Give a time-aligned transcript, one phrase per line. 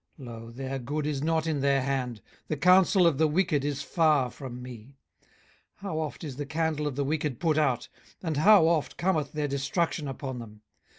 [0.19, 3.83] 18:021:016 Lo, their good is not in their hand: the counsel of the wicked is
[3.83, 4.95] far from me.
[4.95, 4.95] 18:021:017
[5.75, 7.87] How oft is the candle of the wicked put out!
[8.23, 10.61] and how oft cometh their destruction upon them!